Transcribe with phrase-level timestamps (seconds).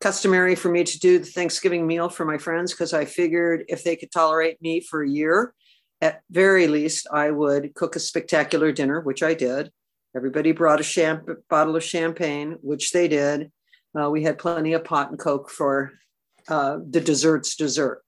[0.00, 3.84] customary for me to do the Thanksgiving meal for my friends because I figured if
[3.84, 5.54] they could tolerate me for a year,
[6.00, 9.72] at very least, I would cook a spectacular dinner, which I did.
[10.16, 13.50] Everybody brought a champ- bottle of champagne, which they did.
[13.98, 15.92] Uh, we had plenty of pot and coke for
[16.48, 18.02] uh, the desserts dessert.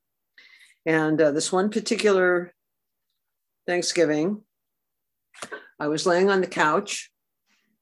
[0.84, 2.53] And uh, this one particular
[3.67, 4.42] Thanksgiving,
[5.81, 7.11] I was laying on the couch,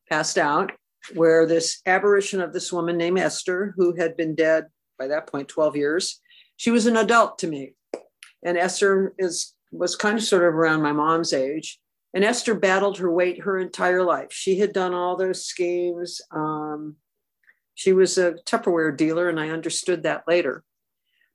[0.09, 0.73] passed out,
[1.15, 4.67] where this aberration of this woman named Esther, who had been dead
[4.99, 6.21] by that point 12 years,
[6.57, 7.75] she was an adult to me.
[8.43, 11.79] And Esther is was kind of sort of around my mom's age.
[12.15, 14.29] And Esther battled her weight her entire life.
[14.31, 16.21] She had done all those schemes.
[16.31, 16.97] Um,
[17.75, 20.63] she was a Tupperware dealer, and I understood that later.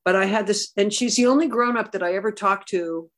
[0.06, 3.12] But I had this, and she's the only grown up that I ever talked to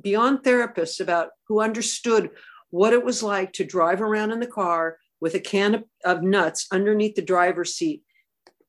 [0.00, 2.30] beyond therapists about who understood
[2.70, 6.66] what it was like to drive around in the car with a can of nuts
[6.70, 8.02] underneath the driver's seat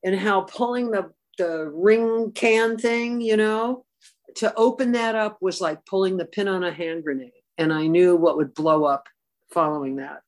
[0.03, 3.85] and how pulling the, the ring can thing, you know,
[4.35, 7.31] to open that up was like pulling the pin on a hand grenade.
[7.57, 9.07] And I knew what would blow up
[9.51, 10.21] following that.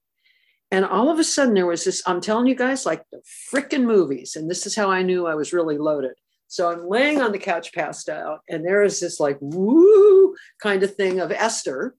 [0.72, 3.22] And all of a sudden, there was this I'm telling you guys, like the
[3.54, 4.36] freaking movies.
[4.36, 6.14] And this is how I knew I was really loaded.
[6.48, 10.84] So I'm laying on the couch, passed out, and there is this like woo kind
[10.84, 11.96] of thing of Esther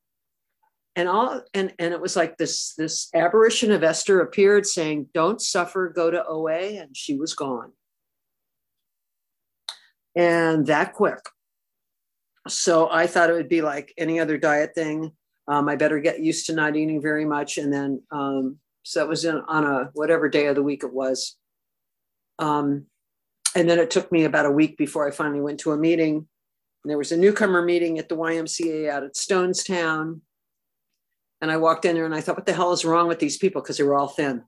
[0.96, 5.40] and all and and it was like this this aberration of esther appeared saying don't
[5.40, 7.72] suffer go to oa and she was gone
[10.14, 11.20] and that quick
[12.48, 15.12] so i thought it would be like any other diet thing.
[15.48, 17.58] Um, i better get used to not eating very much.
[17.58, 20.92] And then um, so that was in, on a whatever day of the week it
[20.92, 21.36] was.
[22.38, 22.86] Um,
[23.54, 26.26] and then it took me about a week before i finally went to a meeting.
[26.84, 30.20] And there was a newcomer meeting at the ymca out at stonestown.
[31.40, 33.36] And I walked in there and I thought, what the hell is wrong with these
[33.36, 33.62] people?
[33.62, 34.44] Because they were all thin.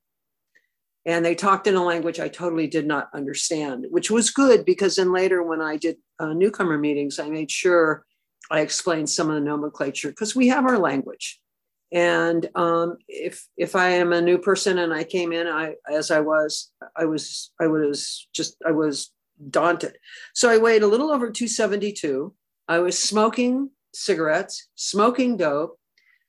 [1.06, 4.96] And they talked in a language I totally did not understand, which was good because
[4.96, 8.04] then later, when I did uh, newcomer meetings, I made sure
[8.50, 11.40] I explained some of the nomenclature because we have our language.
[11.92, 16.10] And um, if if I am a new person and I came in, I as
[16.10, 19.12] I was, I was I was just I was
[19.50, 19.96] daunted.
[20.34, 22.34] So I weighed a little over 272.
[22.66, 25.78] I was smoking cigarettes, smoking dope,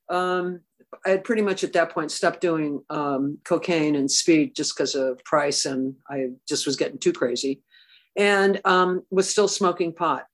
[0.10, 0.62] um,
[1.06, 4.96] I had pretty much at that point stopped doing um, cocaine and speed just because
[4.96, 7.62] of price, and I just was getting too crazy,
[8.16, 10.26] and um, was still smoking pot.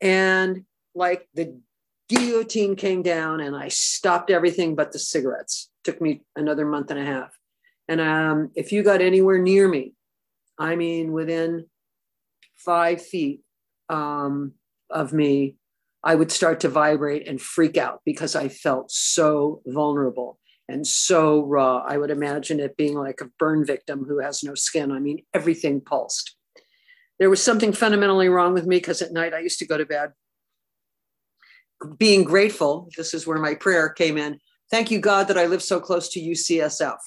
[0.00, 0.64] And
[0.94, 1.58] like the
[2.08, 5.70] guillotine came down, and I stopped everything but the cigarettes.
[5.84, 7.38] Took me another month and a half.
[7.88, 9.94] And um, if you got anywhere near me,
[10.58, 11.66] I mean within
[12.56, 13.40] five feet
[13.88, 14.52] um,
[14.90, 15.56] of me,
[16.04, 20.38] I would start to vibrate and freak out because I felt so vulnerable
[20.68, 21.82] and so raw.
[21.86, 24.92] I would imagine it being like a burn victim who has no skin.
[24.92, 26.36] I mean, everything pulsed.
[27.18, 29.86] There was something fundamentally wrong with me because at night I used to go to
[29.86, 30.12] bed
[31.96, 32.88] being grateful.
[32.96, 34.38] This is where my prayer came in.
[34.70, 36.98] Thank you, God, that I live so close to UCSF.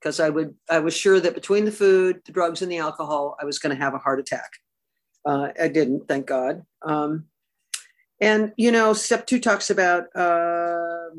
[0.00, 3.36] Because I would, I was sure that between the food, the drugs, and the alcohol,
[3.40, 4.48] I was going to have a heart attack.
[5.26, 6.62] Uh, I didn't, thank God.
[6.82, 7.24] Um,
[8.20, 11.10] and you know, step two talks about uh,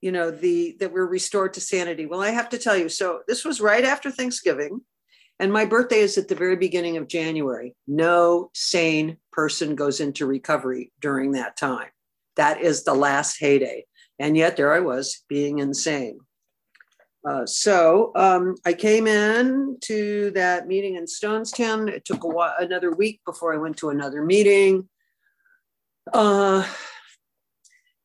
[0.00, 2.06] you know the that we're restored to sanity.
[2.06, 4.80] Well, I have to tell you, so this was right after Thanksgiving,
[5.38, 7.74] and my birthday is at the very beginning of January.
[7.86, 11.88] No sane person goes into recovery during that time.
[12.36, 13.84] That is the last heyday.
[14.18, 16.18] And yet there I was being insane.
[17.28, 21.86] Uh, so um, I came in to that meeting in Stonestown.
[21.86, 24.88] It took a while, another week before I went to another meeting.
[26.10, 26.66] Uh,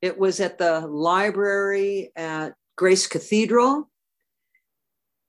[0.01, 3.89] it was at the library at Grace Cathedral,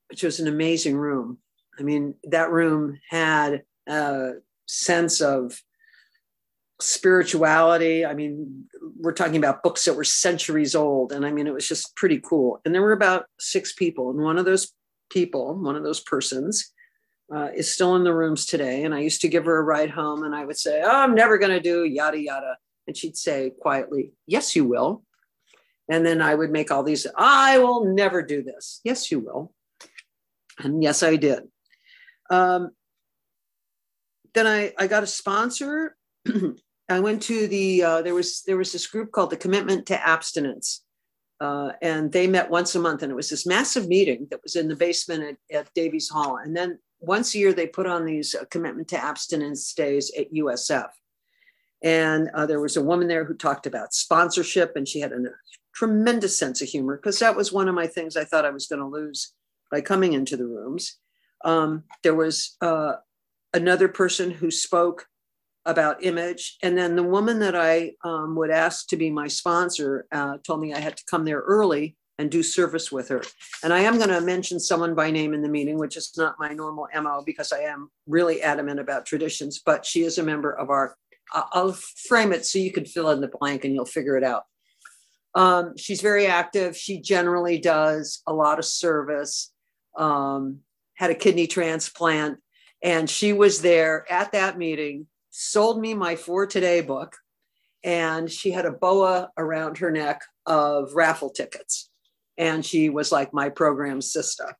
[0.09, 1.39] which was an amazing room.
[1.79, 4.33] I mean, that room had a
[4.67, 5.63] sense of
[6.81, 8.05] spirituality.
[8.05, 8.65] I mean,
[8.99, 11.13] we're talking about books that were centuries old.
[11.13, 12.61] And I mean, it was just pretty cool.
[12.65, 14.11] And there were about six people.
[14.11, 14.73] And one of those
[15.11, 16.73] people, one of those persons,
[17.35, 18.85] uh, is still in the rooms today.
[18.85, 21.15] And I used to give her a ride home and I would say, Oh, I'm
[21.15, 22.57] never going to do yada, yada.
[22.87, 25.03] And she'd say quietly, Yes, you will.
[25.89, 28.81] And then I would make all these, I will never do this.
[28.85, 29.53] Yes, you will.
[30.59, 31.43] And yes, I did.
[32.31, 32.71] Um,
[34.35, 35.97] then I, I got a sponsor
[36.89, 40.07] I went to the uh, there was there was this group called the Commitment to
[40.07, 40.85] Abstinence,
[41.41, 44.57] uh, and they met once a month, and it was this massive meeting that was
[44.57, 48.05] in the basement at, at Davies Hall, and then once a year they put on
[48.05, 50.89] these uh, Commitment to Abstinence days at USF,
[51.83, 55.19] and uh, there was a woman there who talked about sponsorship, and she had a
[55.75, 58.67] tremendous sense of humor because that was one of my things I thought I was
[58.67, 59.33] going to lose
[59.71, 60.99] by coming into the rooms.
[61.45, 62.95] Um, there was uh,
[63.55, 65.07] another person who spoke
[65.67, 66.57] about image.
[66.63, 70.61] And then the woman that I um, would ask to be my sponsor uh, told
[70.61, 73.23] me I had to come there early and do service with her.
[73.63, 76.37] And I am going to mention someone by name in the meeting, which is not
[76.39, 80.53] my normal MO because I am really adamant about traditions, but she is a member
[80.53, 80.97] of our,
[81.33, 84.45] I'll frame it so you can fill in the blank and you'll figure it out.
[85.35, 86.77] Um, she's very active.
[86.77, 89.53] She generally does a lot of service,
[89.99, 90.61] um,
[90.95, 92.39] had a kidney transplant,
[92.81, 97.17] and she was there at that meeting sold me my For Today book,
[97.83, 101.91] and she had a boa around her neck of raffle tickets.
[102.39, 104.57] And she was like my program sister.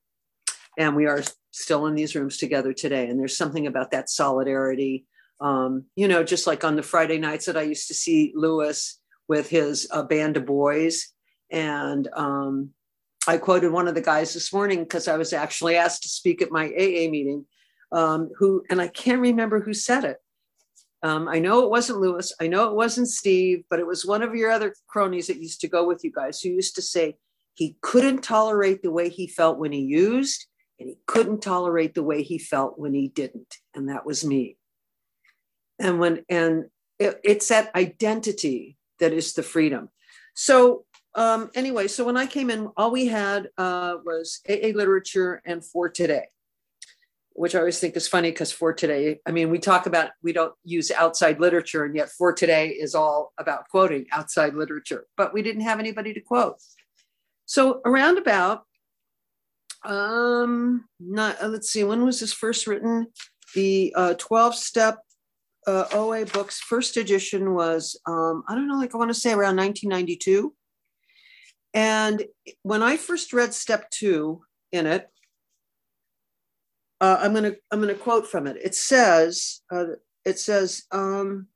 [0.77, 1.23] And we are
[1.53, 3.07] still in these rooms together today.
[3.07, 5.07] And there's something about that solidarity.
[5.41, 9.01] Um, you know, just like on the Friday nights that I used to see Lewis
[9.29, 11.13] with his uh, band of boys.
[11.53, 12.71] And um,
[13.29, 16.43] I quoted one of the guys this morning because I was actually asked to speak
[16.43, 17.47] at my AA meeting.
[17.93, 20.17] Um, who, and I can't remember who said it,
[21.05, 22.33] um, I know it wasn't Lewis.
[22.41, 25.61] I know it wasn't Steve, but it was one of your other cronies that used
[25.61, 27.19] to go with you guys who used to say
[27.53, 30.47] he couldn't tolerate the way he felt when he used,
[30.81, 33.59] and he couldn't tolerate the way he felt when he didn't.
[33.75, 34.57] And that was me.
[35.79, 39.91] And when, and it, it's that identity that is the freedom.
[40.35, 45.43] So, um, anyway, so when I came in, all we had uh, was AA literature
[45.45, 46.29] and for today
[47.35, 50.33] which I always think is funny because for today, I mean, we talk about we
[50.33, 55.35] don't use outside literature, and yet for today is all about quoting outside literature, but
[55.35, 56.57] we didn't have anybody to quote.
[57.47, 58.63] So around about,
[59.85, 63.09] um, not uh, let's see, when was this first written?
[63.55, 64.99] The uh, 12 step
[65.67, 69.31] uh, OA books, first edition was, um, I don't know, like I want to say
[69.31, 70.55] around 1992.
[71.73, 72.25] And
[72.63, 74.43] when I first read step two
[74.73, 75.09] in it,
[77.01, 78.57] uh, I'm going to I'm going to quote from it.
[78.63, 79.87] It says uh,
[80.25, 81.49] it says um,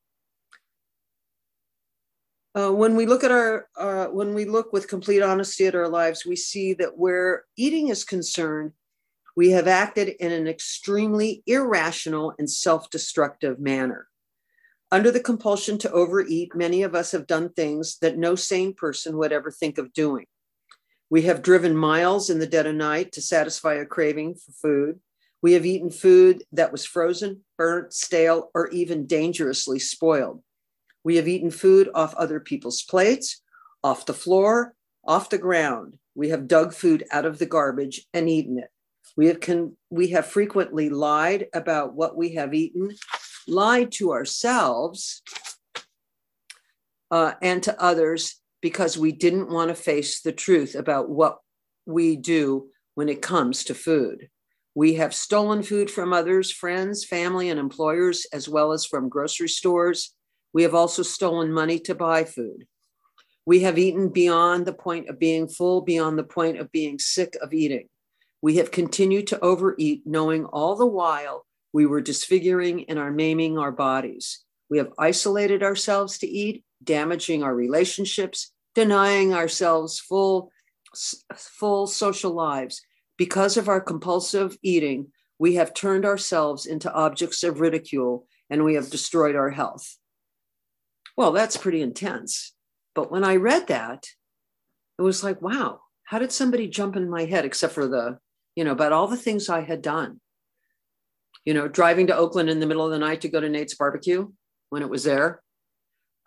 [2.54, 5.88] uh, when we look at our uh, when we look with complete honesty at our
[5.88, 8.72] lives, we see that where eating is concerned,
[9.36, 14.08] we have acted in an extremely irrational and self-destructive manner.
[14.90, 19.18] Under the compulsion to overeat, many of us have done things that no sane person
[19.18, 20.24] would ever think of doing.
[21.10, 25.00] We have driven miles in the dead of night to satisfy a craving for food.
[25.40, 30.42] We have eaten food that was frozen, burnt, stale, or even dangerously spoiled.
[31.04, 33.40] We have eaten food off other people's plates,
[33.84, 34.74] off the floor,
[35.06, 35.98] off the ground.
[36.14, 38.70] We have dug food out of the garbage and eaten it.
[39.16, 42.94] We have, con- we have frequently lied about what we have eaten,
[43.46, 45.22] lied to ourselves
[47.10, 51.38] uh, and to others because we didn't want to face the truth about what
[51.86, 54.28] we do when it comes to food.
[54.78, 59.48] We have stolen food from others, friends, family, and employers, as well as from grocery
[59.48, 60.14] stores.
[60.52, 62.64] We have also stolen money to buy food.
[63.44, 67.34] We have eaten beyond the point of being full, beyond the point of being sick
[67.42, 67.88] of eating.
[68.40, 73.58] We have continued to overeat, knowing all the while we were disfiguring and are maiming
[73.58, 74.44] our bodies.
[74.70, 80.52] We have isolated ourselves to eat, damaging our relationships, denying ourselves full,
[81.34, 82.80] full social lives,
[83.18, 88.74] because of our compulsive eating, we have turned ourselves into objects of ridicule and we
[88.74, 89.98] have destroyed our health.
[91.16, 92.54] Well, that's pretty intense.
[92.94, 94.06] But when I read that,
[94.98, 98.18] it was like, wow, how did somebody jump in my head, except for the,
[98.56, 100.20] you know, about all the things I had done?
[101.44, 103.74] You know, driving to Oakland in the middle of the night to go to Nate's
[103.74, 104.30] barbecue
[104.70, 105.42] when it was there.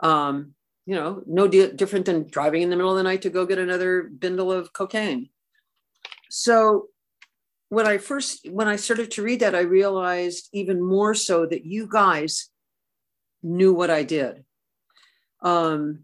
[0.01, 0.55] Um,
[0.85, 3.45] you know, no di- different than driving in the middle of the night to go
[3.45, 5.29] get another bindle of cocaine.
[6.29, 6.87] So
[7.69, 11.65] when I first when I started to read that, I realized even more so that
[11.65, 12.49] you guys
[13.43, 14.43] knew what I did.
[15.41, 16.03] Um,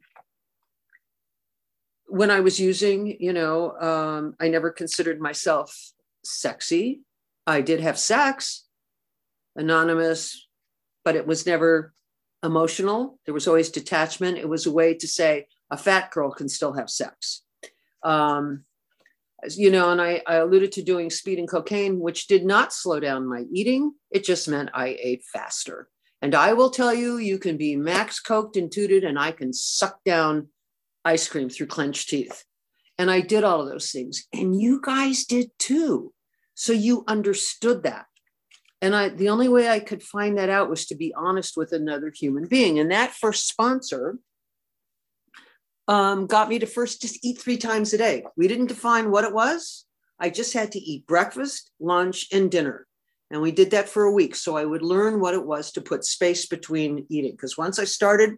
[2.07, 5.91] when I was using, you know, um, I never considered myself
[6.23, 7.01] sexy.
[7.45, 8.65] I did have sex,
[9.55, 10.47] anonymous,
[11.03, 11.93] but it was never
[12.43, 13.19] emotional.
[13.25, 14.37] There was always detachment.
[14.37, 17.43] It was a way to say a fat girl can still have sex.
[18.03, 18.63] Um,
[19.55, 22.99] you know, and I, I alluded to doing speed and cocaine, which did not slow
[22.99, 23.93] down my eating.
[24.11, 25.89] It just meant I ate faster.
[26.21, 29.53] And I will tell you, you can be max coked and tooted, and I can
[29.53, 30.47] suck down
[31.05, 32.43] ice cream through clenched teeth.
[32.97, 34.25] And I did all of those things.
[34.33, 36.13] And you guys did too.
[36.55, 38.05] So you understood that.
[38.81, 41.71] And I the only way I could find that out was to be honest with
[41.71, 42.79] another human being.
[42.79, 44.17] And that first sponsor
[45.87, 48.23] um, got me to first just eat three times a day.
[48.35, 49.85] We didn't define what it was.
[50.19, 52.85] I just had to eat breakfast, lunch, and dinner.
[53.29, 54.35] And we did that for a week.
[54.35, 57.31] So I would learn what it was to put space between eating.
[57.31, 58.35] Because once I started,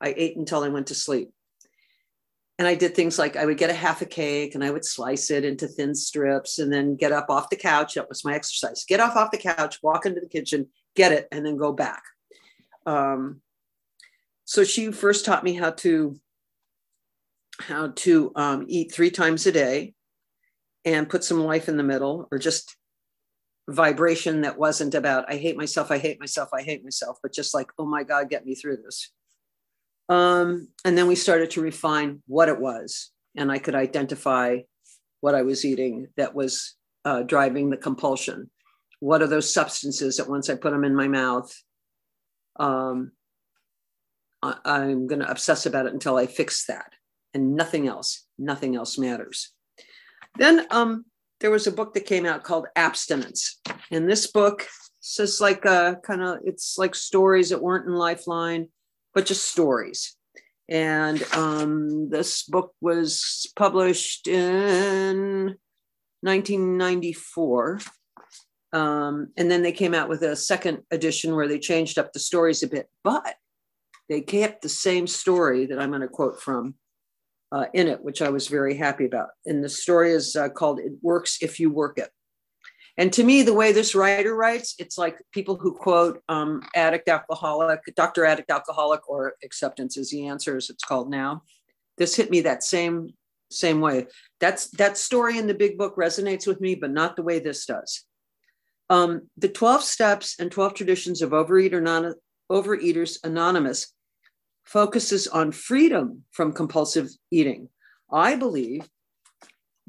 [0.00, 1.30] I ate until I went to sleep.
[2.58, 4.84] And I did things like I would get a half a cake and I would
[4.84, 7.94] slice it into thin strips and then get up off the couch.
[7.94, 8.84] That was my exercise.
[8.86, 12.02] Get off off the couch, walk into the kitchen, get it, and then go back.
[12.84, 13.40] Um,
[14.44, 16.20] so she first taught me how to
[17.60, 19.94] how to um, eat three times a day
[20.84, 22.76] and put some life in the middle or just
[23.68, 27.54] vibration that wasn't about i hate myself i hate myself i hate myself but just
[27.54, 29.10] like oh my god get me through this.
[30.08, 34.58] Um, and then we started to refine what it was and i could identify
[35.20, 36.74] what i was eating that was
[37.04, 38.50] uh, driving the compulsion.
[38.98, 41.54] What are those substances that once i put them in my mouth
[42.56, 43.12] um,
[44.42, 46.92] I, i'm going to obsess about it until i fix that
[47.34, 49.52] and nothing else nothing else matters
[50.38, 51.04] then um,
[51.40, 53.60] there was a book that came out called Abstinence.
[53.90, 54.66] And this book
[55.00, 58.68] says like a uh, kind of it's like stories that weren't in Lifeline,
[59.14, 60.16] but just stories.
[60.68, 65.56] And um, this book was published in
[66.20, 67.80] 1994.
[68.72, 72.20] Um, and then they came out with a second edition where they changed up the
[72.20, 73.34] stories a bit, but
[74.08, 76.76] they kept the same story that I'm going to quote from
[77.52, 79.28] uh, in it, which I was very happy about.
[79.46, 82.10] And the story is uh, called It Works If You Work It.
[82.96, 87.08] And to me, the way this writer writes, it's like people who quote um, addict
[87.08, 88.24] alcoholic, Dr.
[88.24, 91.42] Addict Alcoholic, or acceptance is the answer, as it's called now.
[91.96, 93.14] This hit me that same
[93.50, 94.06] same way.
[94.38, 97.66] That's that story in the big book resonates with me, but not the way this
[97.66, 98.04] does.
[98.88, 102.14] Um, the 12 steps and 12 traditions of overeater non,
[102.50, 103.92] overeaters anonymous
[104.64, 107.68] focuses on freedom from compulsive eating.
[108.12, 108.88] I believe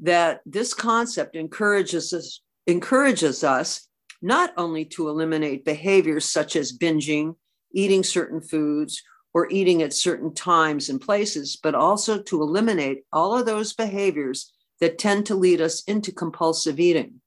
[0.00, 3.88] that this concept encourages us, encourages us
[4.20, 7.34] not only to eliminate behaviors such as binging,
[7.72, 9.02] eating certain foods,
[9.34, 14.52] or eating at certain times and places, but also to eliminate all of those behaviors
[14.80, 17.20] that tend to lead us into compulsive eating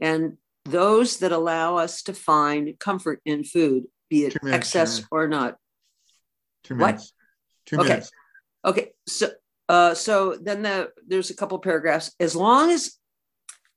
[0.00, 5.56] and those that allow us to find comfort in food, be it excess or not.
[6.64, 7.12] Two minutes.
[7.12, 7.66] What?
[7.66, 7.88] Two okay.
[7.88, 8.12] minutes.
[8.64, 8.92] Okay.
[9.06, 9.30] So
[9.68, 12.12] uh, so then the there's a couple paragraphs.
[12.20, 12.98] As long as,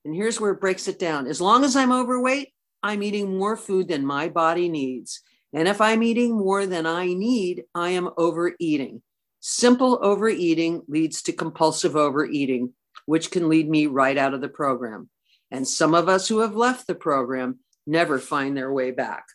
[0.03, 1.27] and here's where it breaks it down.
[1.27, 2.53] As long as I'm overweight,
[2.84, 5.22] I'm eating more food than my body needs.
[5.53, 9.01] And if I'm eating more than I need, I am overeating.
[9.39, 12.74] Simple overeating leads to compulsive overeating,
[13.06, 15.10] which can lead me right out of the program.
[15.51, 19.25] And some of us who have left the program never find their way back.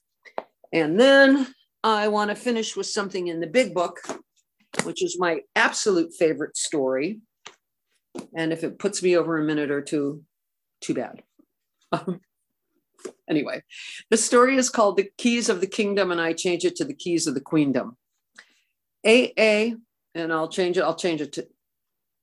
[0.70, 1.46] And then
[1.84, 4.00] I want to finish with something in the big book,
[4.84, 7.20] which is my absolute favorite story.
[8.36, 10.22] And if it puts me over a minute or two,
[10.80, 11.22] too bad.
[11.90, 12.20] Um,
[13.28, 13.62] anyway,
[14.10, 16.94] the story is called The Keys of the Kingdom, and I change it to The
[16.94, 17.96] Keys of the Queendom.
[19.04, 19.74] AA,
[20.14, 21.48] and I'll change it, I'll change it to,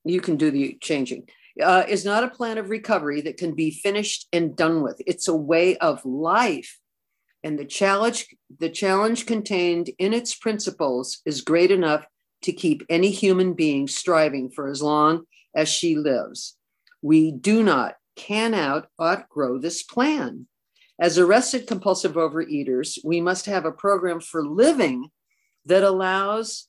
[0.04, 1.28] you can do the changing,
[1.62, 5.00] uh, is not a plan of recovery that can be finished and done with.
[5.06, 6.78] It's a way of life
[7.42, 8.28] and the challenge
[8.58, 12.04] the challenge contained in its principles is great enough
[12.42, 16.56] to keep any human being striving for as long as she lives
[17.02, 20.46] we do not can cannot outgrow this plan
[21.00, 25.08] as arrested compulsive overeaters we must have a program for living
[25.64, 26.68] that allows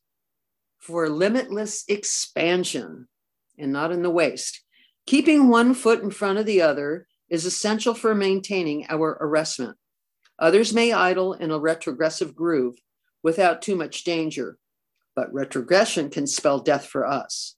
[0.82, 3.08] for limitless expansion
[3.58, 4.62] and not in the waist.
[5.06, 9.78] Keeping one foot in front of the other is essential for maintaining our arrestment.
[10.42, 12.76] Others may idle in a retrogressive groove
[13.22, 14.58] without too much danger,
[15.16, 17.56] but retrogression can spell death for us.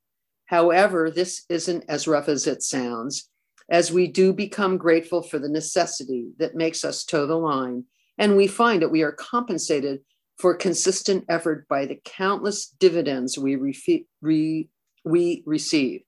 [0.48, 3.30] However, this isn't as rough as it sounds,
[3.70, 7.86] as we do become grateful for the necessity that makes us toe the line,
[8.18, 10.02] and we find that we are compensated
[10.38, 14.70] for consistent effort by the countless dividends we, re- re-
[15.06, 16.02] we receive.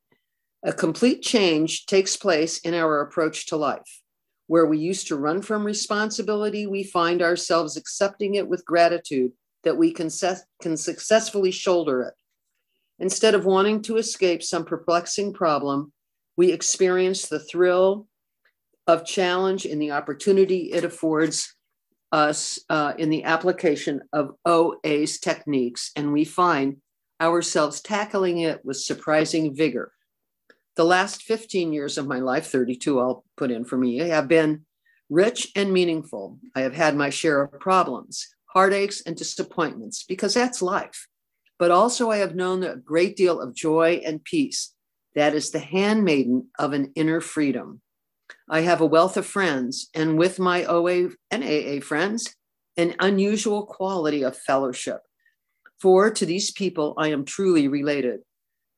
[0.63, 4.01] A complete change takes place in our approach to life.
[4.47, 9.31] Where we used to run from responsibility, we find ourselves accepting it with gratitude
[9.63, 10.09] that we can,
[10.61, 12.13] can successfully shoulder it.
[12.99, 15.91] Instead of wanting to escape some perplexing problem,
[16.37, 18.07] we experience the thrill
[18.87, 21.55] of challenge in the opportunity it affords
[22.11, 26.77] us uh, in the application of OA's techniques, and we find
[27.19, 29.91] ourselves tackling it with surprising vigor.
[30.75, 34.65] The last 15 years of my life, 32 I'll put in for me, have been
[35.09, 36.39] rich and meaningful.
[36.53, 41.07] I have had my share of problems, heartaches, and disappointments because that's life.
[41.57, 44.73] But also, I have known a great deal of joy and peace.
[45.15, 47.81] That is the handmaiden of an inner freedom.
[48.49, 52.35] I have a wealth of friends, and with my OA and AA friends,
[52.75, 54.99] an unusual quality of fellowship.
[55.79, 58.21] For to these people, I am truly related.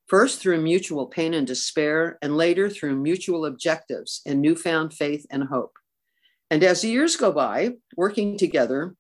[0.08, 5.44] First, through mutual pain and despair, and later through mutual objectives and newfound faith and
[5.44, 5.74] hope.
[6.50, 8.96] And as the years go by, working together,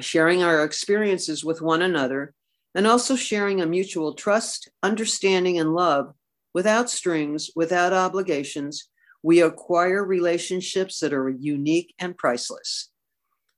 [0.00, 2.34] sharing our experiences with one another,
[2.74, 6.14] and also sharing a mutual trust, understanding, and love
[6.54, 8.88] without strings, without obligations,
[9.22, 12.90] we acquire relationships that are unique and priceless.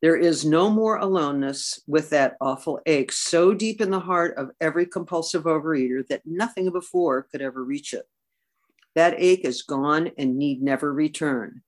[0.00, 4.50] There is no more aloneness with that awful ache so deep in the heart of
[4.60, 8.06] every compulsive overeater that nothing before could ever reach it.
[8.94, 11.62] That ache is gone and need never return.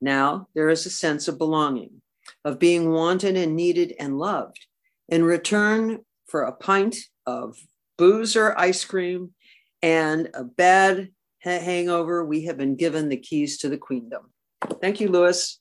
[0.00, 2.02] Now there is a sense of belonging,
[2.44, 4.66] of being wanted and needed and loved.
[5.08, 7.56] In return for a pint of
[7.96, 9.32] booze or ice cream
[9.80, 14.32] and a bad hangover, we have been given the keys to the queendom.
[14.80, 15.60] Thank you, Lewis.